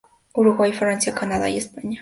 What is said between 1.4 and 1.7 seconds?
y